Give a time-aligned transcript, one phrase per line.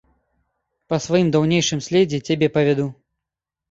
[0.93, 2.93] Па сваім даўнейшым следзе цябе павяду.